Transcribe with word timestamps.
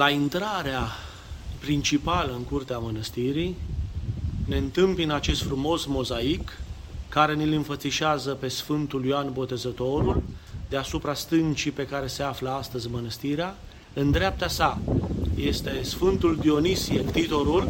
La 0.00 0.10
intrarea 0.10 0.86
principală 1.58 2.32
în 2.32 2.42
curtea 2.42 2.78
mănăstirii, 2.78 3.56
ne 4.46 4.56
întâmpină 4.56 5.14
acest 5.14 5.42
frumos 5.42 5.84
mozaic 5.84 6.58
care 7.08 7.34
ne-l 7.34 7.52
înfățișează 7.52 8.30
pe 8.30 8.48
Sfântul 8.48 9.04
Ioan 9.04 9.32
Botezătorul, 9.32 10.22
deasupra 10.68 11.14
stâncii 11.14 11.70
pe 11.70 11.86
care 11.86 12.06
se 12.06 12.22
află 12.22 12.50
astăzi 12.50 12.88
mănăstirea. 12.88 13.56
În 13.92 14.10
dreapta 14.10 14.48
sa 14.48 14.78
este 15.36 15.82
Sfântul 15.82 16.36
Dionisie, 16.36 17.04
ctitorul, 17.04 17.68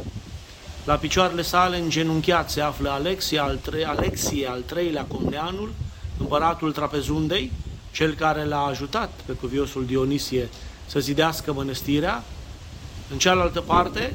la 0.85 0.95
picioarele 0.95 1.43
sale 1.43 1.79
îngenunchiat 1.79 2.51
se 2.51 2.61
află 2.61 2.91
Alexie 2.91 3.39
al, 3.39 3.57
tre- 3.57 3.87
Alexie, 3.87 4.49
al 4.49 4.61
treilea 4.61 5.05
Comneanul, 5.05 5.73
împăratul 6.19 6.73
Trapezundei, 6.73 7.53
cel 7.93 8.15
care 8.15 8.45
l-a 8.45 8.65
ajutat 8.65 9.11
pe 9.27 9.33
cuviosul 9.33 9.85
Dionisie 9.85 10.49
să 10.91 11.01
zidească 11.01 11.53
mănăstirea. 11.53 12.25
În 13.11 13.19
cealaltă 13.19 13.61
parte 13.61 14.15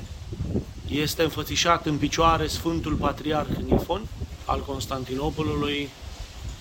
este 0.89 1.23
înfățișat 1.23 1.85
în 1.85 1.97
picioare 1.97 2.47
Sfântul 2.47 2.93
Patriarh 2.93 3.49
Nifon 3.69 4.07
al 4.45 4.63
Constantinopolului 4.67 5.89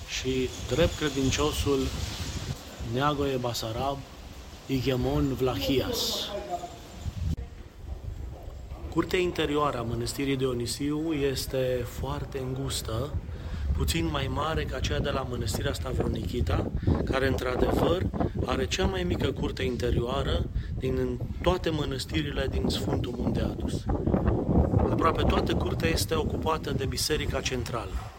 și 0.08 0.48
drept 0.68 0.96
credinciosul 0.98 1.86
Neagoe 2.92 3.36
Basarab, 3.36 3.98
Igemon 4.66 5.34
Vlahias. 5.34 6.28
Curtea 8.88 9.18
interioară 9.18 9.78
a 9.78 9.82
mănăstirii 9.82 10.36
Dionisiu 10.36 11.12
este 11.12 11.86
foarte 11.98 12.38
îngustă, 12.38 13.14
puțin 13.76 14.08
mai 14.10 14.30
mare 14.34 14.64
ca 14.64 14.80
cea 14.80 14.98
de 14.98 15.10
la 15.10 15.26
mănăstirea 15.30 15.72
Stavronichita, 15.72 16.70
care 17.04 17.26
într-adevăr 17.26 18.02
are 18.46 18.66
cea 18.66 18.86
mai 18.86 19.02
mică 19.02 19.32
curte 19.32 19.62
interioară 19.62 20.44
din 20.78 21.18
toate 21.42 21.70
mănăstirile 21.70 22.46
din 22.50 22.68
Sfântul 22.68 23.14
Munte 23.16 23.40
Atos. 23.40 23.84
Aproape 24.76 25.22
toată 25.22 25.54
curtea 25.54 25.88
este 25.88 26.14
ocupată 26.14 26.72
de 26.72 26.84
Biserica 26.84 27.40
Centrală, 27.40 28.12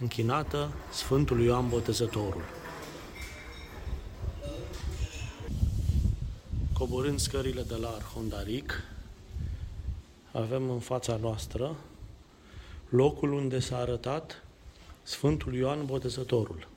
închinată 0.00 0.68
Sfântului 0.92 1.44
Ioan 1.44 1.68
Botezătorul. 1.68 2.42
Coborând 6.72 7.18
scările 7.18 7.62
de 7.62 7.74
la 7.80 7.88
Arhondaric, 7.88 8.82
avem 10.32 10.70
în 10.70 10.78
fața 10.78 11.18
noastră 11.20 11.74
locul 12.88 13.32
unde 13.32 13.58
s-a 13.58 13.76
arătat 13.76 14.42
Sfântul 15.02 15.54
Ioan 15.54 15.84
Botezătorul. 15.84 16.75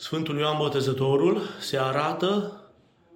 Sfântul 0.00 0.38
Ioan 0.38 0.56
Botezătorul 0.58 1.40
se 1.58 1.78
arată 1.78 2.60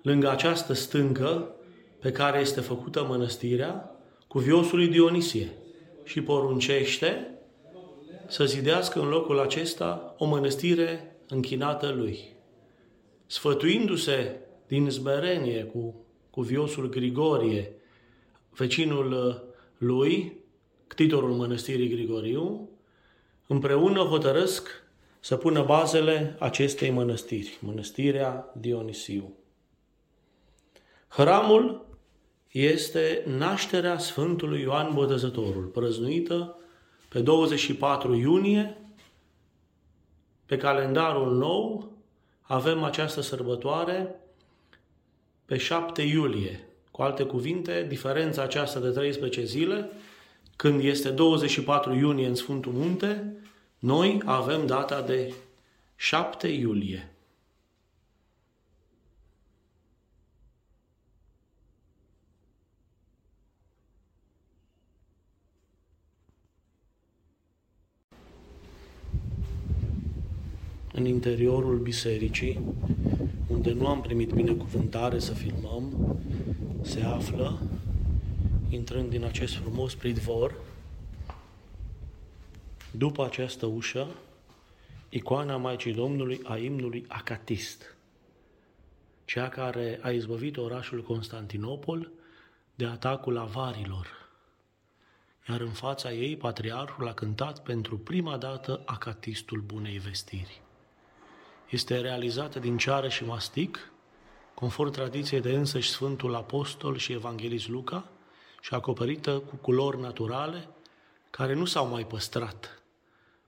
lângă 0.02 0.30
această 0.30 0.72
stâncă 0.72 1.54
pe 2.00 2.12
care 2.12 2.40
este 2.40 2.60
făcută 2.60 3.04
mănăstirea 3.08 3.90
cu 4.28 4.38
viosului 4.38 4.88
Dionisie 4.88 5.52
și 6.02 6.22
poruncește 6.22 7.38
să 8.26 8.44
zidească 8.44 9.00
în 9.00 9.08
locul 9.08 9.40
acesta 9.40 10.14
o 10.18 10.26
mănăstire 10.26 11.16
închinată 11.28 11.92
lui. 11.96 12.36
Sfătuindu-se 13.26 14.40
din 14.66 14.90
zmerenie 14.90 15.64
cu, 15.64 15.94
cu 16.30 16.40
viosul 16.40 16.88
Grigorie, 16.88 17.72
vecinul 18.50 19.12
uh, 19.12 19.54
lui, 19.78 20.36
ctitorul 20.86 21.32
mănăstirii 21.32 21.88
Grigoriu, 21.88 22.68
împreună 23.46 24.00
hotărăsc 24.00 24.83
să 25.24 25.36
pună 25.36 25.62
bazele 25.62 26.36
acestei 26.38 26.90
mănăstiri, 26.90 27.58
mănăstirea 27.60 28.52
Dionisiu. 28.60 29.32
Hramul 31.08 31.86
este 32.50 33.22
nașterea 33.26 33.98
Sfântului 33.98 34.60
Ioan 34.60 34.90
Botezătorul, 34.94 35.64
prăznuită 35.64 36.58
pe 37.08 37.20
24 37.20 38.14
iunie, 38.14 38.76
pe 40.46 40.56
calendarul 40.56 41.36
nou, 41.36 41.92
avem 42.40 42.82
această 42.82 43.20
sărbătoare 43.20 44.14
pe 45.44 45.56
7 45.56 46.02
iulie. 46.02 46.68
Cu 46.90 47.02
alte 47.02 47.22
cuvinte, 47.22 47.86
diferența 47.88 48.42
aceasta 48.42 48.80
de 48.80 48.90
13 48.90 49.44
zile, 49.44 49.90
când 50.56 50.82
este 50.82 51.10
24 51.10 51.94
iunie 51.94 52.26
în 52.26 52.34
Sfântul 52.34 52.72
Munte, 52.72 53.38
noi 53.84 54.20
avem 54.24 54.66
data 54.66 55.02
de 55.02 55.34
7 55.96 56.48
iulie. 56.48 57.08
în 70.96 71.04
interiorul 71.06 71.78
bisericii, 71.78 72.60
unde 73.46 73.72
nu 73.72 73.86
am 73.86 74.00
primit 74.00 74.30
binecuvântare 74.32 75.18
să 75.18 75.32
filmăm, 75.32 76.16
se 76.82 77.00
află, 77.00 77.60
intrând 78.68 79.10
din 79.10 79.24
acest 79.24 79.54
frumos 79.54 79.94
pridvor, 79.94 80.63
după 82.96 83.24
această 83.24 83.66
ușă, 83.66 84.06
icoana 85.08 85.56
Maicii 85.56 85.92
Domnului 85.92 86.40
a 86.44 86.56
imnului 86.56 87.04
Acatist, 87.08 87.96
cea 89.24 89.48
care 89.48 89.98
a 90.02 90.10
izbăvit 90.10 90.56
orașul 90.56 91.02
Constantinopol 91.02 92.10
de 92.74 92.86
atacul 92.86 93.38
avarilor. 93.38 94.28
Iar 95.48 95.60
în 95.60 95.70
fața 95.70 96.12
ei, 96.12 96.36
patriarhul 96.36 97.08
a 97.08 97.12
cântat 97.12 97.62
pentru 97.62 97.98
prima 97.98 98.36
dată 98.36 98.82
acatistul 98.84 99.60
bunei 99.60 99.98
vestiri 99.98 100.62
este 101.70 102.00
realizată 102.00 102.58
din 102.58 102.76
ceară 102.76 103.08
și 103.08 103.24
mastic, 103.24 103.92
conform 104.54 104.90
tradiției 104.90 105.40
de 105.40 105.52
însăși 105.52 105.90
Sfântul 105.90 106.34
Apostol 106.34 106.96
și 106.96 107.12
Evanghelist 107.12 107.68
Luca, 107.68 108.08
și 108.60 108.74
acoperită 108.74 109.38
cu 109.38 109.56
culori 109.56 110.00
naturale 110.00 110.68
care 111.30 111.54
nu 111.54 111.64
s-au 111.64 111.86
mai 111.86 112.06
păstrat 112.06 112.83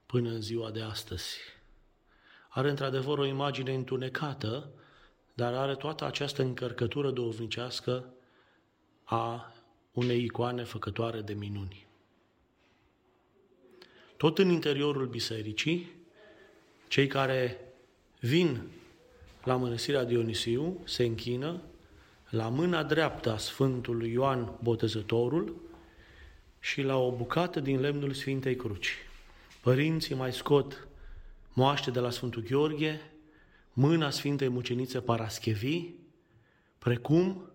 până 0.07 0.29
în 0.29 0.41
ziua 0.41 0.71
de 0.71 0.81
astăzi. 0.81 1.37
Are 2.49 2.69
într-adevăr 2.69 3.17
o 3.17 3.25
imagine 3.25 3.73
întunecată, 3.73 4.69
dar 5.33 5.53
are 5.53 5.75
toată 5.75 6.05
această 6.05 6.41
încărcătură 6.41 7.11
dovnicească 7.11 8.13
a 9.03 9.53
unei 9.91 10.23
icoane 10.23 10.63
făcătoare 10.63 11.21
de 11.21 11.33
minuni. 11.33 11.85
Tot 14.17 14.37
în 14.37 14.49
interiorul 14.49 15.07
bisericii, 15.07 15.91
cei 16.87 17.07
care 17.07 17.59
vin 18.19 18.61
la 19.43 19.55
mănăstirea 19.55 20.03
Dionisiu, 20.03 20.81
se 20.83 21.03
închină 21.03 21.61
la 22.29 22.49
mâna 22.49 22.83
dreaptă 22.83 23.31
a 23.31 23.37
Sfântului 23.37 24.11
Ioan 24.11 24.57
Botezătorul 24.61 25.55
și 26.59 26.81
la 26.81 26.97
o 26.97 27.15
bucată 27.15 27.59
din 27.59 27.79
lemnul 27.79 28.13
Sfintei 28.13 28.55
Cruci. 28.55 29.06
Părinții 29.67 30.15
mai 30.15 30.33
scot 30.33 30.87
moaște 31.53 31.91
de 31.91 31.99
la 31.99 32.09
Sfântul 32.09 32.43
Gheorghe, 32.43 33.11
mâna 33.73 34.09
Sfintei 34.09 34.47
Mucenițe 34.47 35.01
Paraschevi, 35.01 35.89
precum 36.77 37.51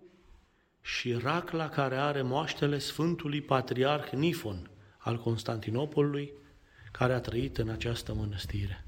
și 0.81 1.13
racla 1.13 1.69
care 1.69 1.95
are 1.95 2.21
moaștele 2.21 2.77
Sfântului 2.77 3.41
Patriarh 3.41 4.11
Nifon 4.11 4.69
al 4.97 5.17
Constantinopolului, 5.17 6.31
care 6.91 7.13
a 7.13 7.19
trăit 7.19 7.57
în 7.57 7.69
această 7.69 8.13
mănăstire. 8.13 8.85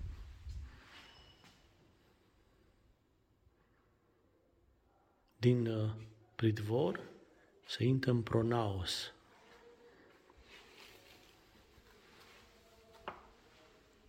din 5.38 5.68
uh, 5.68 5.90
pridvor 6.36 7.00
să 7.68 7.84
intră 7.84 8.12
în 8.12 8.22
pronaos. 8.22 9.15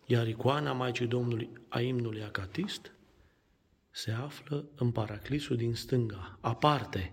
Iar 0.08 0.26
icoana 0.26 0.72
Maicii 0.72 1.06
Domnului 1.06 1.50
a 1.68 1.80
imnului 1.80 2.22
acatist 2.22 2.92
se 3.90 4.10
află 4.10 4.64
în 4.74 4.90
paraclisul 4.90 5.56
din 5.56 5.74
stânga, 5.74 6.38
aparte 6.40 7.12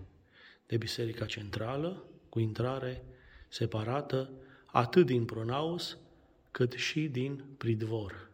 de 0.66 0.76
Biserica 0.76 1.26
Centrală, 1.26 2.04
cu 2.28 2.40
intrare 2.40 3.02
separată 3.48 4.30
atât 4.66 5.06
din 5.06 5.24
pronaos 5.24 5.98
cât 6.50 6.72
și 6.72 7.08
din 7.08 7.44
pridvor. 7.58 8.30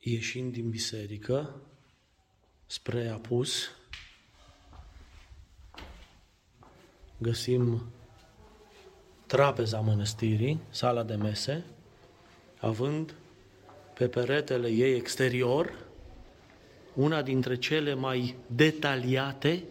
Ieșind 0.00 0.52
din 0.52 0.70
biserică 0.70 1.60
spre 2.66 3.08
apus, 3.08 3.70
găsim 7.18 7.92
trapeza 9.26 9.80
mănăstirii, 9.80 10.60
sala 10.70 11.02
de 11.02 11.14
mese, 11.14 11.64
având 12.58 13.14
pe 13.94 14.08
peretele 14.08 14.68
ei 14.68 14.94
exterior 14.94 15.88
una 16.94 17.22
dintre 17.22 17.56
cele 17.56 17.94
mai 17.94 18.36
detaliate 18.46 19.64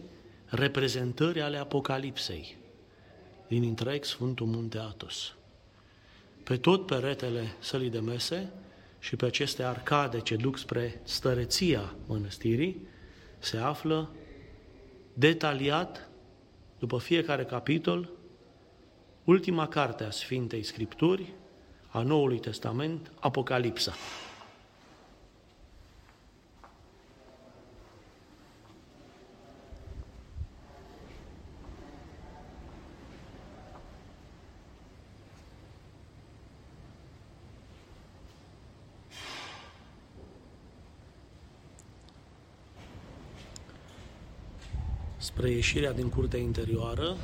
reprezentări 0.46 1.40
ale 1.40 1.56
Apocalipsei 1.56 2.56
din 3.48 3.62
întreg 3.62 4.04
Sfântul 4.04 4.46
Munte 4.46 4.78
Atos. 4.78 5.34
Pe 6.44 6.56
tot 6.56 6.86
peretele 6.86 7.54
sălii 7.58 7.90
de 7.90 8.00
mese 8.00 8.52
și 9.00 9.16
pe 9.16 9.26
aceste 9.26 9.62
arcade 9.62 10.20
ce 10.20 10.36
duc 10.36 10.58
spre 10.58 11.00
stăreția 11.04 11.94
mănăstirii 12.06 12.88
se 13.38 13.56
află 13.56 14.10
detaliat, 15.14 16.08
după 16.78 16.98
fiecare 16.98 17.44
capitol, 17.44 18.10
ultima 19.24 19.68
carte 19.68 20.04
a 20.04 20.10
Sfintei 20.10 20.62
Scripturi, 20.62 21.32
a 21.88 22.02
Noului 22.02 22.38
Testament, 22.38 23.12
Apocalipsa. 23.20 23.94
Spre 45.32 45.50
ieșirea 45.50 45.92
din 45.92 46.08
curtea 46.08 46.38
interioară, 46.38 47.16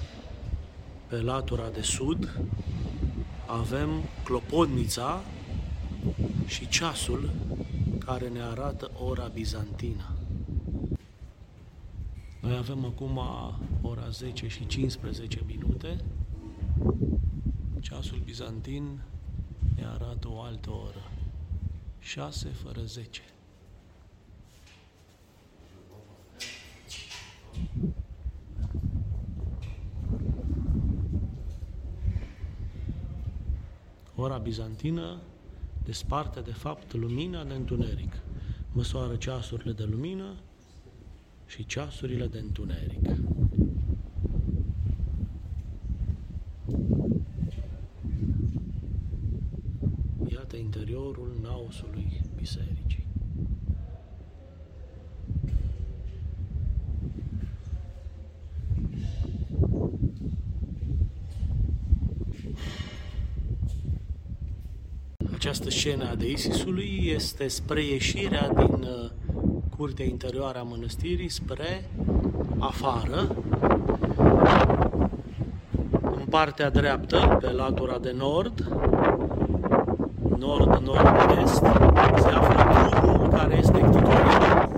pe 1.08 1.20
latura 1.20 1.68
de 1.68 1.80
sud, 1.80 2.40
avem 3.46 3.90
clopodnița 4.24 5.24
și 6.46 6.68
ceasul 6.68 7.30
care 7.98 8.28
ne 8.28 8.40
arată 8.40 8.90
ora 9.04 9.26
bizantină. 9.26 10.12
Noi 12.40 12.56
avem 12.56 12.84
acum 12.84 13.20
ora 13.82 14.08
10 14.08 14.48
și 14.48 14.66
15 14.66 15.40
minute. 15.46 16.04
Ceasul 17.80 18.18
bizantin 18.24 19.00
ne 19.76 19.84
arată 19.86 20.28
o 20.28 20.40
altă 20.40 20.70
oră. 20.70 21.10
6 21.98 22.48
fără 22.48 22.80
10. 22.84 23.20
Ora 34.18 34.38
bizantină 34.38 35.20
desparte 35.84 36.40
de 36.40 36.52
fapt 36.52 36.94
lumina 36.94 37.44
de 37.44 37.54
întuneric. 37.54 38.12
Măsoară 38.72 39.16
ceasurile 39.16 39.72
de 39.72 39.84
lumină 39.84 40.34
și 41.46 41.66
ceasurile 41.66 42.26
de 42.26 42.38
întuneric. 42.38 43.08
Iată 50.28 50.56
interiorul 50.56 51.38
naosului 51.42 52.20
bisericii. 52.36 53.06
Această 65.46 65.70
scenă 65.70 66.08
a 66.10 66.14
Deisisului 66.14 67.10
este 67.14 67.48
spre 67.48 67.82
ieșirea 67.82 68.48
din 68.48 68.82
uh, 68.82 69.10
curtea 69.76 70.04
interioară 70.04 70.58
a 70.58 70.62
mănăstirii 70.62 71.28
spre 71.28 71.90
afară, 72.58 73.36
în 76.02 76.24
partea 76.30 76.70
dreaptă, 76.70 77.38
pe 77.40 77.50
latura 77.50 77.98
de 77.98 78.14
nord, 78.16 78.68
nord-nord-est, 80.38 81.62
se 82.16 82.28
află 82.28 83.00
turnul 83.00 83.28
care 83.28 83.56
este 83.58 83.78
ctitorit. 83.78 84.70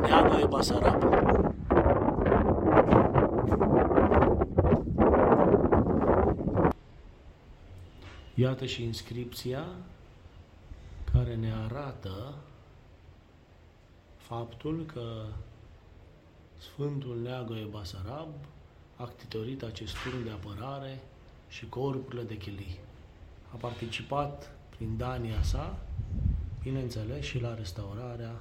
Neagoe 0.00 0.46
Basarab. 0.48 0.99
Iată 8.60 8.72
și 8.72 8.82
inscripția 8.82 9.66
care 11.12 11.34
ne 11.34 11.52
arată 11.52 12.34
faptul 14.16 14.84
că 14.84 15.26
Sfântul 16.58 17.20
Neagoe 17.20 17.64
Basarab 17.64 18.28
a 18.96 19.04
ctitorit 19.04 19.62
acest 19.62 19.94
turn 20.02 20.24
de 20.24 20.30
apărare 20.30 21.00
și 21.48 21.68
corpurile 21.68 22.22
de 22.22 22.36
chilii. 22.36 22.78
A 23.52 23.56
participat 23.56 24.52
prin 24.76 24.96
dania 24.96 25.42
sa, 25.42 25.78
bineînțeles, 26.62 27.24
și 27.24 27.40
la 27.40 27.54
restaurarea 27.54 28.40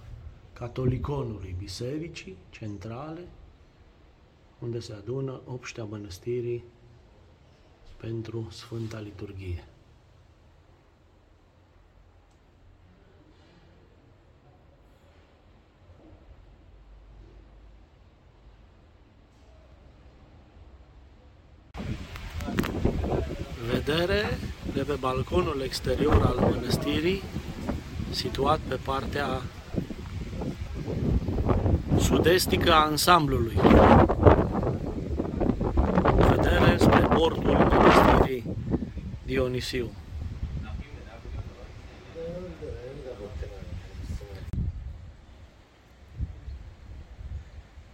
catoliconului 0.54 1.56
bisericii 1.58 2.38
centrale, 2.50 3.28
unde 4.60 4.80
se 4.80 4.94
adună 4.94 5.42
obștea 5.46 5.84
mănăstirii 5.84 6.64
pentru 7.98 8.48
Sfânta 8.52 9.00
Liturghie. 9.00 9.64
Vedere 23.90 24.38
de 24.74 24.82
pe 24.82 24.94
balconul 25.00 25.62
exterior 25.64 26.22
al 26.22 26.50
mănăstirii, 26.50 27.24
situat 28.10 28.60
pe 28.60 28.76
partea 28.76 29.42
sud-estică 32.00 32.74
a 32.74 32.86
ansamblului. 32.86 33.56
Vedere 36.30 36.78
spre 36.78 37.00
portul 37.00 37.44
mănăstirii 37.44 38.44
Dionisiu. 39.26 39.92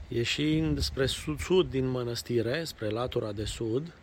Ieșind 0.07 0.79
spre 0.79 1.05
sud-sud 1.05 1.69
din 1.69 1.87
mănăstire, 1.87 2.63
spre 2.63 2.89
latura 2.89 3.31
de 3.31 3.45
sud, 3.45 3.93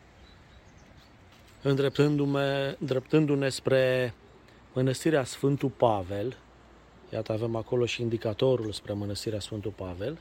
îndreptându-ne, 1.62 2.76
îndreptându-ne 2.78 3.48
spre 3.48 4.14
mănăstirea 4.72 5.24
Sfântul 5.24 5.68
Pavel. 5.68 6.36
Iată, 7.12 7.32
avem 7.32 7.56
acolo 7.56 7.86
și 7.86 8.00
indicatorul 8.00 8.72
spre 8.72 8.92
mănăstirea 8.92 9.40
Sfântul 9.40 9.70
Pavel. 9.70 10.18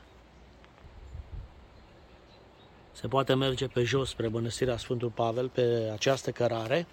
Se 2.92 3.08
poate 3.08 3.34
merge 3.34 3.66
pe 3.66 3.82
jos 3.82 4.08
spre 4.08 4.28
mănăstirea 4.28 4.76
Sfântul 4.76 5.10
Pavel 5.10 5.48
pe 5.48 5.90
această 5.92 6.30
cărare. 6.30 6.86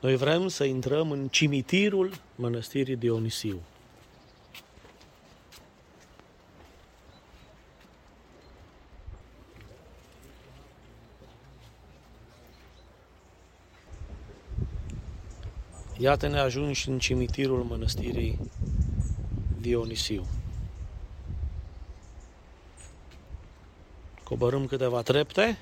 Noi 0.00 0.16
vrem 0.16 0.48
să 0.48 0.64
intrăm 0.64 1.10
în 1.10 1.28
cimitirul 1.28 2.12
mănăstirii 2.34 2.96
Dionisiu. 2.96 3.62
Iată 16.00 16.26
ne 16.26 16.38
ajungi 16.38 16.88
în 16.88 16.98
cimitirul 16.98 17.62
mănăstirii 17.62 18.38
Dionisiu. 19.60 20.26
Coborâm 24.24 24.66
câteva 24.66 25.02
trepte 25.02 25.58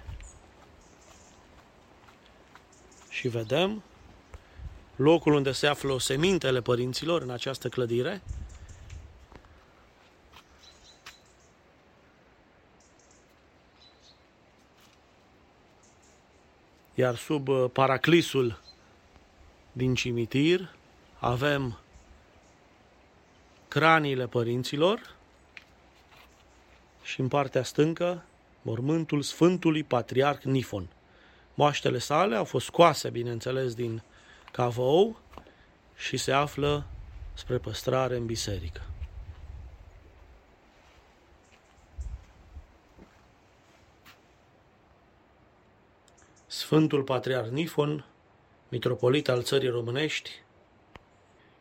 și 3.08 3.28
vedem 3.28 3.82
locul 4.96 5.32
unde 5.32 5.52
se 5.52 5.66
află 5.66 5.98
semintele 5.98 6.60
părinților 6.60 7.22
în 7.22 7.30
această 7.30 7.68
clădire. 7.68 8.22
Iar 16.94 17.16
sub 17.16 17.48
uh, 17.48 17.70
paraclisul 17.72 18.67
din 19.72 19.94
cimitir, 19.94 20.74
avem 21.18 21.78
craniile 23.68 24.26
părinților 24.26 25.14
și 27.02 27.20
în 27.20 27.28
partea 27.28 27.62
stâncă 27.62 28.24
mormântul 28.62 29.22
Sfântului 29.22 29.84
Patriarh 29.84 30.42
Nifon. 30.42 30.88
Moaștele 31.54 31.98
sale 31.98 32.36
au 32.36 32.44
fost 32.44 32.66
scoase, 32.66 33.10
bineînțeles, 33.10 33.74
din 33.74 34.02
cavou 34.52 35.20
și 35.96 36.16
se 36.16 36.32
află 36.32 36.86
spre 37.34 37.58
păstrare 37.58 38.16
în 38.16 38.26
biserică. 38.26 38.82
Sfântul 46.46 47.02
Patriarh 47.02 47.48
Nifon, 47.48 48.04
mitropolit 48.68 49.28
al 49.28 49.42
țării 49.42 49.68
românești 49.68 50.30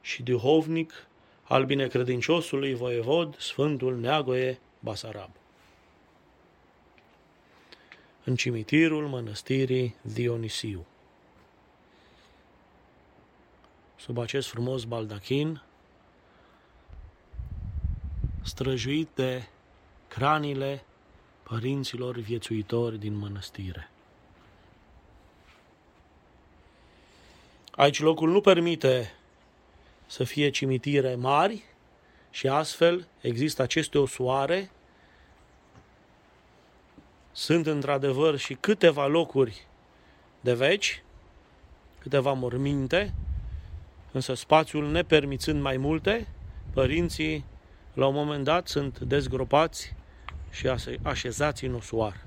și 0.01 0.23
duhovnic 0.23 1.07
al 1.43 1.65
binecredinciosului 1.65 2.73
voievod 2.73 3.37
Sfântul 3.39 3.97
Neagoe 3.97 4.59
Basarab. 4.79 5.29
În 8.23 8.35
cimitirul 8.35 9.07
mănăstirii 9.07 9.95
Dionisiu. 10.01 10.85
Sub 13.95 14.17
acest 14.17 14.47
frumos 14.47 14.83
baldachin, 14.83 15.61
străjuit 18.43 19.09
de 19.15 19.47
cranile 20.07 20.85
părinților 21.43 22.17
viețuitori 22.17 22.99
din 22.99 23.13
mănăstire. 23.13 23.91
Aici 27.77 28.00
locul 28.00 28.29
nu 28.29 28.41
permite 28.41 29.13
să 30.05 30.24
fie 30.24 30.50
cimitire 30.50 31.15
mari 31.15 31.63
și 32.29 32.48
astfel 32.48 33.07
există 33.22 33.62
aceste 33.62 33.98
osoare. 33.98 34.69
Sunt 37.31 37.65
într-adevăr 37.65 38.38
și 38.38 38.53
câteva 38.53 39.07
locuri 39.07 39.67
de 40.41 40.53
veci, 40.53 41.03
câteva 42.00 42.34
morminte, 42.34 43.13
însă 44.12 44.34
spațiul 44.34 44.91
nepermițând 44.91 45.62
mai 45.62 45.77
multe, 45.77 46.27
părinții 46.74 47.46
la 47.93 48.07
un 48.07 48.13
moment 48.13 48.43
dat 48.43 48.67
sunt 48.67 49.00
dezgropați 49.00 49.93
și 50.50 50.67
așezați 51.01 51.65
în 51.65 51.74
osoar. 51.74 52.26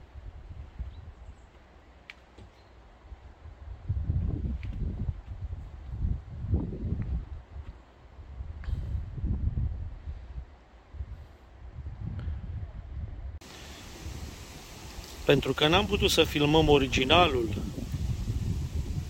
Pentru 15.31 15.53
că 15.53 15.69
n-am 15.69 15.87
putut 15.87 16.11
să 16.11 16.25
filmăm 16.25 16.69
originalul. 16.69 17.49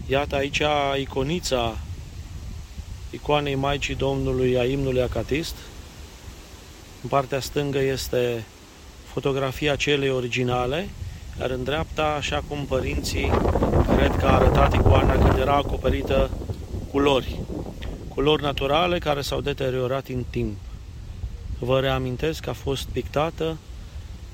Iată 0.07 0.37
aici 0.37 0.63
iconița 1.01 1.79
icoanei 3.11 3.55
Maicii 3.55 3.95
Domnului 3.95 4.59
a 4.59 4.65
imnului 4.65 5.03
acatist. 5.03 5.55
În 7.03 7.09
partea 7.09 7.41
stângă 7.41 7.79
este 7.79 8.45
fotografia 9.13 9.77
celei 9.77 10.11
originale, 10.11 10.89
iar 11.41 11.51
în 11.51 11.65
dreapta, 11.65 12.05
așa 12.05 12.43
cum 12.49 12.65
părinții 12.65 13.31
cred 13.97 14.17
că 14.17 14.27
a 14.27 14.35
arătat 14.35 14.75
icoana 14.75 15.13
când 15.13 15.39
era 15.39 15.55
acoperită 15.55 16.31
culori. 16.91 17.41
Culori 18.09 18.43
naturale 18.43 18.99
care 18.99 19.21
s-au 19.21 19.41
deteriorat 19.41 20.09
în 20.09 20.25
timp. 20.31 20.57
Vă 21.59 21.81
reamintesc 21.81 22.41
că 22.41 22.51
a 22.51 22.53
fost 22.53 22.89
pictată 22.93 23.57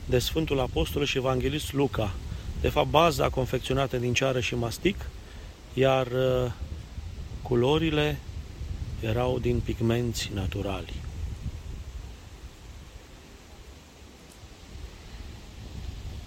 de 0.07 0.19
Sfântul 0.19 0.61
Apostol 0.61 1.05
și 1.05 1.17
Evanghelist 1.17 1.73
Luca. 1.73 2.15
De 2.61 2.69
fapt, 2.69 2.89
baza 2.89 3.29
confecționată 3.29 3.97
din 3.97 4.13
ceară 4.13 4.41
și 4.41 4.55
mastic, 4.55 4.97
iar 5.75 6.07
uh, 6.07 6.53
culorile 7.43 8.19
erau 9.01 9.39
din 9.39 9.61
pigmenți 9.61 10.31
naturali. 10.35 10.95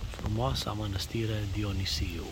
Frumoasa 0.10 0.72
mănăstire 0.72 1.44
Dionisiu. 1.54 2.26